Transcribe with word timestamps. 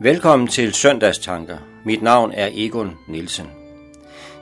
Velkommen 0.00 0.48
til 0.48 0.74
Søndagstanker. 0.74 1.58
Mit 1.84 2.02
navn 2.02 2.32
er 2.32 2.50
Egon 2.52 2.98
Nielsen. 3.08 3.50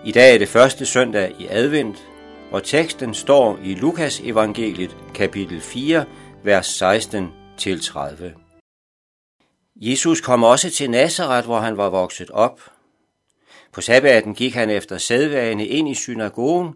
I 0.04 0.12
dag 0.12 0.34
er 0.34 0.38
det 0.38 0.48
første 0.48 0.86
søndag 0.86 1.34
i 1.38 1.46
advent, 1.50 2.08
og 2.50 2.64
teksten 2.64 3.14
står 3.14 3.58
i 3.62 3.74
Lukas 3.74 4.20
evangeliet 4.20 4.96
kapitel 5.14 5.60
4, 5.60 6.04
vers 6.44 6.66
16 6.66 7.32
til 7.58 7.80
30. 7.80 8.34
Jesus 9.76 10.20
kom 10.20 10.44
også 10.44 10.70
til 10.70 10.90
Nazareth, 10.90 11.46
hvor 11.46 11.58
han 11.58 11.76
var 11.76 11.88
vokset 11.88 12.30
op. 12.30 12.60
På 13.72 13.80
sabbaten 13.80 14.34
gik 14.34 14.54
han 14.54 14.70
efter 14.70 14.98
sædvane 14.98 15.66
ind 15.66 15.88
i 15.88 15.94
synagogen, 15.94 16.74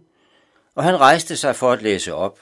og 0.75 0.85
han 0.85 1.01
rejste 1.01 1.37
sig 1.37 1.57
for 1.57 1.73
at 1.73 1.83
læse 1.83 2.15
op. 2.15 2.39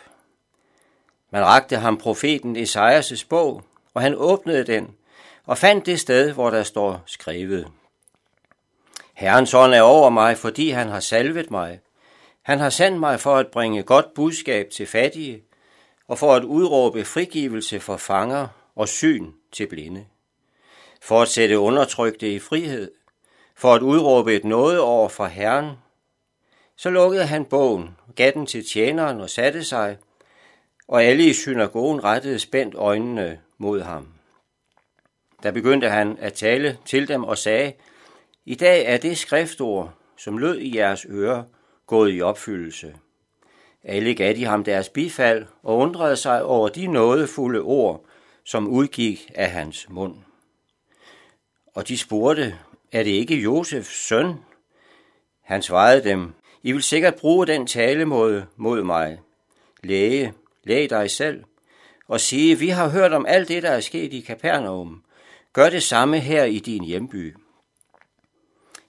Man 1.33 1.45
rakte 1.45 1.77
ham 1.77 1.99
profeten 1.99 2.57
Esajas' 2.57 3.27
bog, 3.29 3.63
og 3.95 4.03
han 4.03 4.15
åbnede 4.17 4.65
den 4.65 4.89
og 5.47 5.59
fandt 5.59 5.87
det 5.87 6.01
sted, 6.01 6.33
hvor 6.33 6.51
der 6.51 6.63
står 6.63 7.03
skrevet. 7.07 7.69
Herrens 9.15 9.55
ånd 9.55 9.75
er 9.75 9.83
over 9.83 10.11
mig, 10.11 10.39
fordi 10.39 10.71
han 10.71 10.89
har 10.89 11.01
salvet 11.01 11.51
mig. 11.51 11.81
Han 12.43 12.59
har 12.59 12.71
sendt 12.71 13.01
mig 13.01 13.21
for 13.21 13.37
at 13.37 13.47
bringe 13.47 13.83
godt 13.83 14.15
budskab 14.15 14.71
til 14.71 14.87
fattige, 14.87 15.43
og 16.09 16.19
for 16.19 16.35
at 16.35 16.45
udråbe 16.45 17.05
frigivelse 17.05 17.81
for 17.81 17.97
fanger 17.97 18.49
og 18.77 18.89
syn 18.89 19.33
til 19.53 19.67
blinde. 19.67 20.07
For 21.03 21.23
at 21.23 21.29
sætte 21.29 21.59
undertrykte 21.59 22.35
i 22.35 22.39
frihed, 22.39 22.91
for 23.57 23.75
at 23.75 23.83
udråbe 23.83 24.35
et 24.35 24.45
noget 24.45 24.81
over 24.81 25.09
for 25.09 25.27
Herren. 25.27 25.71
Så 26.77 26.91
lukkede 26.91 27.27
han 27.27 27.45
bogen, 27.45 27.97
gav 28.17 28.33
den 28.33 28.47
til 28.47 28.65
tjeneren 28.73 29.21
og 29.21 29.31
satte 29.31 29.65
sig, 29.65 29.97
og 30.89 31.05
alle 31.05 31.25
i 31.25 31.33
synagogen 31.33 32.05
rettede 32.05 32.39
spændt 32.39 32.75
øjnene 32.75 33.41
mod 33.59 33.81
ham. 33.81 34.14
Der 35.45 35.51
begyndte 35.51 35.89
han 35.89 36.19
at 36.21 36.33
tale 36.33 36.79
til 36.85 37.09
dem 37.09 37.25
og 37.25 37.39
sagde, 37.39 37.73
I 38.45 38.55
dag 38.55 38.85
er 38.87 38.97
det 38.97 39.19
skriftord, 39.19 39.95
som 40.17 40.39
lød 40.39 40.59
i 40.59 40.77
jeres 40.77 41.07
ører, 41.11 41.43
gået 41.87 42.17
i 42.17 42.21
opfyldelse. 42.21 42.95
Alle 43.83 44.15
gav 44.15 44.35
de 44.35 44.45
ham 44.45 44.65
deres 44.65 44.89
bifald 44.89 45.47
og 45.63 45.77
undrede 45.77 46.17
sig 46.17 46.45
over 46.45 46.69
de 46.69 46.87
nådefulde 46.87 47.61
ord, 47.61 48.05
som 48.45 48.69
udgik 48.69 49.33
af 49.35 49.51
hans 49.51 49.89
mund. 49.89 50.15
Og 51.75 51.89
de 51.89 51.99
spurgte, 51.99 52.59
er 52.93 53.03
det 53.03 53.11
ikke 53.11 53.41
Josefs 53.41 54.07
søn? 54.07 54.35
Han 55.43 55.63
svarede 55.63 56.05
dem, 56.05 56.33
I 56.63 56.73
vil 56.73 56.83
sikkert 56.83 57.15
bruge 57.15 57.47
den 57.47 57.67
talemåde 57.67 58.47
mod 58.57 58.83
mig. 58.83 59.21
Læge, 59.83 60.33
læg 60.65 60.91
dig 60.91 61.11
selv, 61.11 61.45
og 62.09 62.21
sige, 62.21 62.59
vi 62.59 62.69
har 62.69 62.89
hørt 62.89 63.13
om 63.13 63.27
alt 63.27 63.49
det, 63.49 63.63
der 63.63 63.71
er 63.71 63.81
sket 63.81 64.13
i 64.13 64.21
Kapernaum, 64.21 65.04
Gør 65.55 65.71
det 65.71 65.83
samme 65.83 66.21
her 66.21 66.45
i 66.45 66.59
din 66.59 66.85
hjemby. 66.85 67.37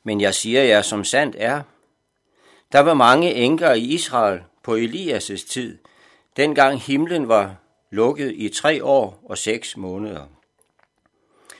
Men 0.03 0.21
jeg 0.21 0.33
siger 0.35 0.63
jer, 0.63 0.81
som 0.81 1.03
sandt 1.03 1.35
er, 1.39 1.61
der 2.71 2.79
var 2.79 2.93
mange 2.93 3.33
enker 3.33 3.73
i 3.73 3.81
Israel 3.81 4.41
på 4.63 4.75
Elias' 4.75 5.51
tid, 5.51 5.77
dengang 6.37 6.81
himlen 6.81 7.27
var 7.27 7.55
lukket 7.89 8.33
i 8.35 8.49
tre 8.49 8.83
år 8.83 9.23
og 9.25 9.37
seks 9.37 9.77
måneder. 9.77 10.25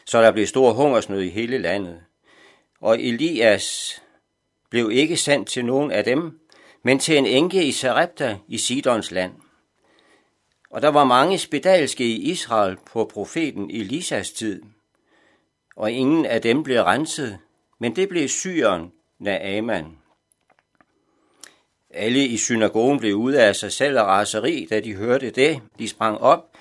Så 0.06 0.22
der 0.22 0.31
blev 0.31 0.47
stor 0.47 0.73
hungersnød 0.73 1.22
i 1.22 1.30
hele 1.30 1.58
landet. 1.58 2.02
Og 2.81 3.02
Elias 3.02 4.02
blev 4.69 4.92
ikke 4.92 5.17
sendt 5.17 5.50
til 5.50 5.66
nogen 5.66 5.92
af 5.92 6.03
dem, 6.03 6.40
men 6.84 7.00
til 7.00 7.17
en 7.17 7.25
enke 7.25 7.64
i 7.64 7.72
Sarepta 7.72 8.38
i 8.47 8.58
Sidons 8.58 9.12
land. 9.12 9.34
Og 10.69 10.81
der 10.81 10.90
var 10.90 11.03
mange 11.03 11.38
spedalske 11.38 12.06
i 12.06 12.31
Israel 12.31 12.78
på 12.91 13.09
profeten 13.13 13.72
Elisas 13.72 14.31
tid– 14.31 14.63
og 15.75 15.91
ingen 15.91 16.25
af 16.25 16.41
dem 16.41 16.63
blev 16.63 16.81
renset, 16.81 17.40
men 17.80 17.96
det 17.96 18.09
blev 18.09 18.28
syren 18.28 18.91
Naaman. 19.19 19.97
Alle 21.90 22.25
i 22.25 22.38
synagogen 22.38 23.00
blev 23.00 23.16
ud 23.16 23.34
af 23.34 23.56
sig 23.56 23.72
selv 23.72 24.00
og 24.00 24.06
raseri, 24.06 24.68
da 24.69 24.80
de 24.80 24.96
hørte 24.96 25.30
det. 25.30 25.62
De 25.80 25.90
sprang 25.90 26.18
op, 26.18 26.56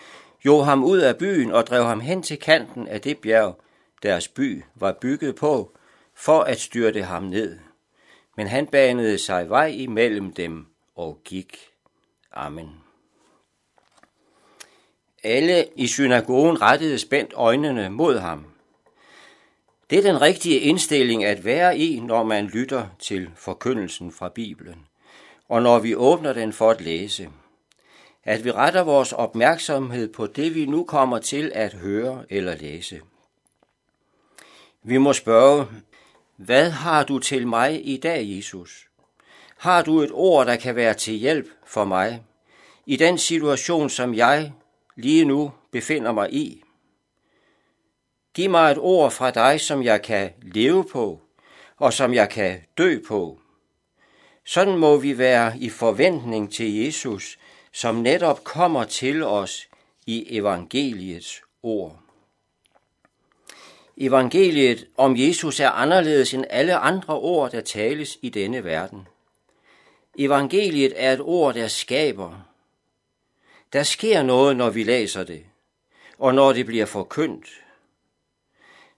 jo 0.45 0.61
ham 0.61 0.85
ud 0.85 0.99
af 0.99 1.17
byen 1.17 1.53
og 1.53 1.67
drev 1.67 1.85
ham 1.85 2.01
hen 2.01 2.23
til 2.23 2.39
kanten 2.39 2.89
af 2.89 3.01
det 3.01 3.19
bjerg, 3.19 3.61
deres 4.03 4.29
by 4.29 4.65
var 4.75 4.93
bygget 4.93 5.37
på, 5.37 5.77
for 6.15 6.41
at 6.41 6.61
styrte 6.61 7.03
ham 7.03 7.23
ned. 7.23 7.59
Men 8.37 8.47
han 8.47 8.67
banede 8.67 9.19
sig 9.19 9.49
vej 9.49 9.67
imellem 9.67 10.33
dem 10.33 10.67
og 10.97 11.21
gik. 11.25 11.57
Amen. 12.33 12.71
Alle 15.23 15.67
i 15.77 15.87
synagogen 15.87 16.63
rettede 16.63 16.99
spændt 16.99 17.33
øjnene 17.35 17.91
mod 17.91 18.19
ham. 18.19 18.54
Det 19.91 19.99
er 19.99 20.03
den 20.03 20.21
rigtige 20.21 20.61
indstilling 20.61 21.25
at 21.25 21.45
være 21.45 21.79
i, 21.79 22.01
når 22.01 22.23
man 22.23 22.47
lytter 22.47 22.87
til 22.99 23.31
forkyndelsen 23.37 24.13
fra 24.13 24.29
Bibelen, 24.29 24.87
og 25.49 25.63
når 25.63 25.79
vi 25.79 25.95
åbner 25.95 26.33
den 26.33 26.53
for 26.53 26.71
at 26.71 26.81
læse. 26.81 27.29
At 28.25 28.45
vi 28.45 28.51
retter 28.51 28.83
vores 28.83 29.13
opmærksomhed 29.13 30.13
på 30.13 30.27
det, 30.27 30.55
vi 30.55 30.67
nu 30.67 30.85
kommer 30.85 31.19
til 31.19 31.53
at 31.55 31.75
høre 31.75 32.25
eller 32.31 32.57
læse. 32.57 33.01
Vi 34.83 34.99
må 34.99 35.13
spørge, 35.13 35.67
hvad 36.37 36.71
har 36.71 37.05
du 37.05 37.19
til 37.19 37.47
mig 37.47 37.89
i 37.89 37.97
dag, 37.97 38.37
Jesus? 38.37 38.89
Har 39.57 39.83
du 39.83 40.01
et 40.01 40.11
ord, 40.13 40.47
der 40.47 40.57
kan 40.57 40.77
være 40.77 40.95
til 40.95 41.15
hjælp 41.15 41.47
for 41.67 41.85
mig 41.85 42.23
i 42.87 42.97
den 42.97 43.19
situation, 43.19 43.91
som 43.91 44.15
jeg 44.15 44.53
lige 44.97 45.25
nu 45.25 45.53
befinder 45.73 46.13
mig 46.13 46.35
i? 46.35 46.64
Giv 48.35 48.51
mig 48.51 48.71
et 48.71 48.79
ord 48.79 49.11
fra 49.11 49.31
dig, 49.31 49.61
som 49.61 49.83
jeg 49.83 50.03
kan 50.03 50.31
leve 50.43 50.85
på, 50.85 51.21
og 51.77 51.93
som 51.93 52.15
jeg 52.15 52.29
kan 52.29 52.61
dø 52.79 52.99
på. 53.09 53.41
Sådan 54.47 54.77
må 54.77 54.97
vi 54.97 55.19
være 55.19 55.59
i 55.59 55.71
forventning 55.71 56.53
til 56.53 56.85
Jesus, 56.85 57.39
som 57.73 57.95
netop 57.95 58.45
kommer 58.45 58.85
til 58.85 59.23
os 59.23 59.69
i 60.07 60.37
evangeliets 60.39 61.43
ord. 61.63 62.01
Evangeliet 63.97 64.87
om 64.97 65.17
Jesus 65.17 65.61
er 65.61 65.71
anderledes 65.71 66.35
end 66.35 66.45
alle 66.51 66.77
andre 66.77 67.15
ord, 67.15 67.51
der 67.51 67.61
tales 67.61 68.19
i 68.23 68.29
denne 68.29 68.65
verden. 68.65 69.09
Evangeliet 70.19 70.93
er 70.97 71.13
et 71.13 71.21
ord, 71.21 71.55
der 71.55 71.69
skaber. 71.69 72.41
Der 73.73 73.83
sker 73.83 74.23
noget, 74.23 74.57
når 74.57 74.71
vi 74.71 74.85
læser 74.85 75.25
det, 75.25 75.45
og 76.19 76.35
når 76.35 76.53
det 76.53 76.67
bliver 76.67 76.87
forkyndt, 76.87 77.64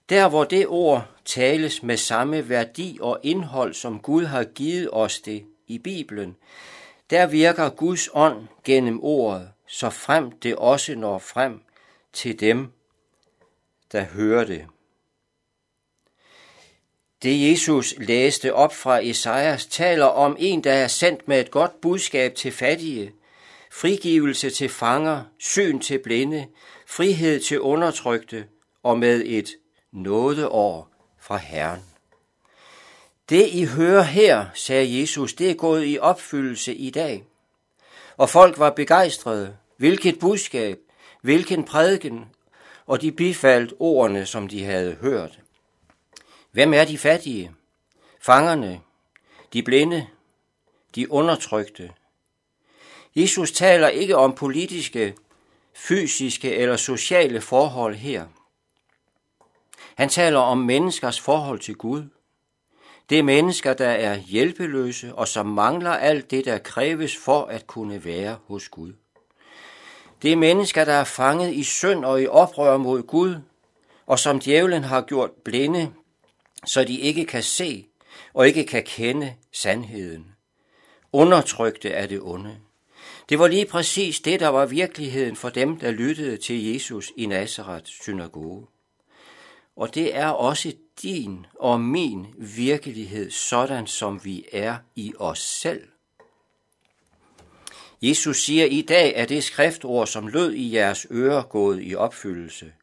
der 0.09 0.29
hvor 0.29 0.43
det 0.43 0.67
ord 0.67 1.07
tales 1.25 1.83
med 1.83 1.97
samme 1.97 2.49
værdi 2.49 2.97
og 3.01 3.19
indhold, 3.23 3.73
som 3.73 3.99
Gud 3.99 4.25
har 4.25 4.43
givet 4.43 4.89
os 4.91 5.19
det 5.19 5.45
i 5.67 5.77
Bibelen, 5.77 6.35
der 7.09 7.27
virker 7.27 7.69
Guds 7.69 8.09
ånd 8.13 8.47
gennem 8.63 8.99
ordet, 9.03 9.49
så 9.67 9.89
frem 9.89 10.31
det 10.31 10.55
også 10.55 10.95
når 10.95 11.17
frem 11.17 11.61
til 12.13 12.39
dem, 12.39 12.71
der 13.91 14.03
hører 14.03 14.45
det. 14.45 14.65
Det 17.23 17.51
Jesus 17.51 17.95
læste 17.97 18.53
op 18.53 18.75
fra 18.75 18.99
Esajas 19.05 19.65
taler 19.65 20.05
om 20.05 20.35
en, 20.39 20.63
der 20.63 20.71
er 20.71 20.87
sendt 20.87 21.27
med 21.27 21.39
et 21.41 21.51
godt 21.51 21.81
budskab 21.81 22.35
til 22.35 22.51
fattige, 22.51 23.11
frigivelse 23.71 24.49
til 24.49 24.69
fanger, 24.69 25.21
syn 25.39 25.79
til 25.79 25.99
blinde, 25.99 26.47
frihed 26.87 27.39
til 27.39 27.61
undertrykte 27.61 28.45
og 28.83 28.99
med 28.99 29.23
et 29.25 29.49
nådeår 29.97 30.89
fra 31.19 31.37
Herren. 31.37 31.83
Det 33.29 33.49
I 33.49 33.65
hører 33.65 34.03
her, 34.03 34.45
sagde 34.53 34.99
Jesus, 34.99 35.33
det 35.33 35.49
er 35.49 35.55
gået 35.55 35.87
i 35.87 35.99
opfyldelse 35.99 36.75
i 36.75 36.89
dag. 36.89 37.23
Og 38.17 38.29
folk 38.29 38.59
var 38.59 38.69
begejstrede. 38.69 39.57
Hvilket 39.77 40.19
budskab, 40.19 40.79
hvilken 41.21 41.63
prædiken, 41.63 42.25
og 42.85 43.01
de 43.01 43.11
bifaldt 43.11 43.73
ordene, 43.79 44.25
som 44.25 44.47
de 44.47 44.63
havde 44.63 44.93
hørt. 44.93 45.39
Hvem 46.51 46.73
er 46.73 46.85
de 46.85 46.97
fattige? 46.97 47.51
Fangerne, 48.21 48.81
de 49.53 49.63
blinde, 49.63 50.07
de 50.95 51.11
undertrykte. 51.11 51.91
Jesus 53.15 53.51
taler 53.51 53.87
ikke 53.87 54.15
om 54.15 54.35
politiske, 54.35 55.15
fysiske 55.73 56.55
eller 56.55 56.75
sociale 56.75 57.41
forhold 57.41 57.95
her. 57.95 58.25
Han 59.97 60.09
taler 60.09 60.39
om 60.39 60.57
menneskers 60.57 61.19
forhold 61.19 61.59
til 61.59 61.75
Gud. 61.75 62.03
Det 63.09 63.19
er 63.19 63.23
mennesker, 63.23 63.73
der 63.73 63.89
er 63.89 64.15
hjælpeløse 64.15 65.15
og 65.15 65.27
som 65.27 65.45
mangler 65.45 65.91
alt 65.91 66.31
det, 66.31 66.45
der 66.45 66.57
kræves 66.57 67.17
for 67.17 67.45
at 67.45 67.67
kunne 67.67 68.05
være 68.05 68.37
hos 68.47 68.69
Gud. 68.69 68.93
Det 70.21 70.31
er 70.31 70.35
mennesker, 70.35 70.85
der 70.85 70.93
er 70.93 71.03
fanget 71.03 71.53
i 71.53 71.63
synd 71.63 72.05
og 72.05 72.21
i 72.21 72.27
oprør 72.27 72.77
mod 72.77 73.03
Gud, 73.03 73.35
og 74.05 74.19
som 74.19 74.39
djævlen 74.39 74.83
har 74.83 75.01
gjort 75.01 75.31
blinde, 75.31 75.93
så 76.65 76.83
de 76.83 76.99
ikke 76.99 77.25
kan 77.25 77.43
se 77.43 77.87
og 78.33 78.47
ikke 78.47 78.65
kan 78.65 78.83
kende 78.83 79.33
sandheden. 79.53 80.31
Undertrykte 81.11 81.89
er 81.89 82.07
det 82.07 82.21
onde. 82.21 82.57
Det 83.29 83.39
var 83.39 83.47
lige 83.47 83.65
præcis 83.65 84.19
det, 84.19 84.39
der 84.39 84.47
var 84.47 84.65
virkeligheden 84.65 85.35
for 85.35 85.49
dem, 85.49 85.79
der 85.79 85.91
lyttede 85.91 86.37
til 86.37 86.73
Jesus 86.73 87.11
i 87.17 87.25
Nazareth 87.25 87.85
synagoge. 87.85 88.67
Og 89.77 89.95
det 89.95 90.15
er 90.15 90.27
også 90.27 90.73
din 91.01 91.45
og 91.59 91.81
min 91.81 92.27
virkelighed, 92.37 93.31
sådan 93.31 93.87
som 93.87 94.25
vi 94.25 94.45
er 94.51 94.77
i 94.95 95.13
os 95.19 95.39
selv. 95.39 95.87
Jesus 98.01 98.43
siger, 98.43 98.65
i 98.65 98.81
dag 98.81 99.13
er 99.15 99.25
det 99.25 99.43
skriftord, 99.43 100.07
som 100.07 100.27
lød 100.27 100.53
i 100.53 100.75
jeres 100.75 101.07
ører, 101.11 101.43
gået 101.43 101.79
i 101.83 101.95
opfyldelse, 101.95 102.73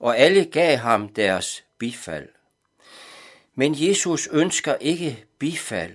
og 0.00 0.18
alle 0.18 0.44
gav 0.44 0.76
ham 0.76 1.08
deres 1.08 1.64
bifald. 1.78 2.28
Men 3.54 3.74
Jesus 3.78 4.28
ønsker 4.32 4.74
ikke 4.74 5.24
bifald. 5.38 5.94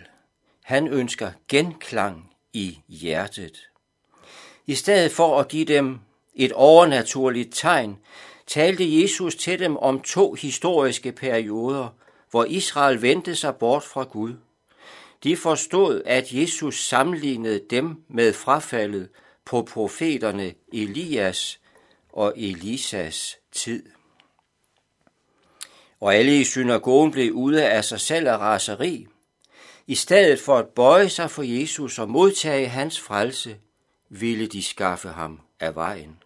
Han 0.64 0.88
ønsker 0.88 1.32
genklang 1.48 2.32
i 2.54 2.80
hjertet. 2.88 3.70
I 4.68 4.76
stedet 4.76 5.12
for 5.12 5.40
at 5.40 5.48
give 5.48 5.66
dem 5.66 6.00
et 6.36 6.52
overnaturligt 6.52 7.56
tegn, 7.56 7.98
talte 8.48 9.02
Jesus 9.02 9.36
til 9.36 9.60
dem 9.60 9.78
om 9.78 10.02
to 10.02 10.34
historiske 10.34 11.12
perioder, 11.12 11.90
hvor 12.32 12.46
Israel 12.46 13.02
vendte 13.02 13.36
sig 13.36 13.56
bort 13.56 13.84
fra 13.84 14.04
Gud. 14.04 14.34
De 15.24 15.38
forstod, 15.38 16.02
at 16.06 16.32
Jesus 16.32 16.86
sammenlignede 16.86 17.62
dem 17.70 18.04
med 18.10 18.34
frafaldet 18.34 19.10
på 19.46 19.62
profeterne 19.62 20.54
Elias 20.74 21.60
og 22.14 22.34
Elisas 22.36 23.38
tid. 23.52 23.84
Og 26.00 26.16
alle 26.16 26.40
i 26.40 26.44
synagogen 26.44 27.12
blev 27.12 27.34
ude 27.34 27.70
af 27.70 27.86
sig 27.86 28.00
selv 28.00 28.28
af 28.28 28.38
raseri. 28.38 29.08
I 29.88 29.96
stedet 29.96 30.40
for 30.40 30.58
at 30.58 30.68
bøje 30.68 31.10
sig 31.10 31.32
for 31.32 31.44
Jesus 31.44 32.00
og 32.00 32.10
modtage 32.10 32.68
hans 32.68 33.00
frelse, 33.00 33.58
ville 34.10 34.48
de 34.48 34.64
skaffe 34.64 35.10
ham 35.10 35.40
af 35.60 35.76
vejen. 35.76 36.18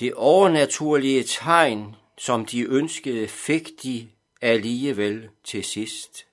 Det 0.00 0.14
overnaturlige 0.14 1.24
tegn, 1.24 1.96
som 2.18 2.46
de 2.46 2.62
ønskede, 2.62 3.28
fik 3.28 3.82
de 3.82 4.08
alligevel 4.40 5.28
til 5.44 5.64
sidst. 5.64 6.26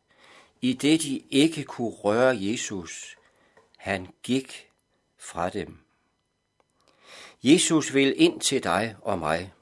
I 0.61 0.73
det 0.73 1.01
de 1.01 1.21
ikke 1.29 1.63
kunne 1.63 1.91
røre 1.91 2.37
Jesus, 2.39 3.17
han 3.77 4.07
gik 4.23 4.67
fra 5.19 5.49
dem. 5.49 5.77
Jesus 7.43 7.93
vil 7.93 8.13
ind 8.17 8.41
til 8.41 8.63
dig 8.63 8.95
og 9.01 9.19
mig. 9.19 9.53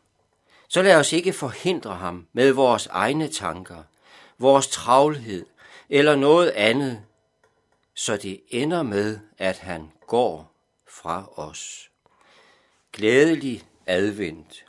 Så 0.67 0.81
lad 0.81 0.95
os 0.95 1.13
ikke 1.13 1.33
forhindre 1.33 1.95
ham 1.95 2.27
med 2.33 2.51
vores 2.51 2.87
egne 2.87 3.27
tanker, 3.27 3.83
vores 4.37 4.67
travlhed 4.67 5.45
eller 5.89 6.15
noget 6.15 6.49
andet, 6.49 7.03
så 7.93 8.17
det 8.17 8.41
ender 8.49 8.83
med, 8.83 9.19
at 9.37 9.57
han 9.57 9.91
går 10.07 10.51
fra 10.87 11.29
os. 11.35 11.89
Glædelig 12.93 13.63
advent. 13.89 14.63